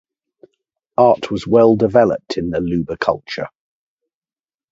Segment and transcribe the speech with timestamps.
[0.97, 3.49] Art was well developed in the Luba culture.